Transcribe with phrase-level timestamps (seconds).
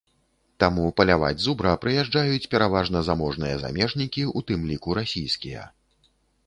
[0.61, 5.71] Таму паляваць зубра прыязджаюць пераважна заможныя замежнікі, у тым ліку расійскія.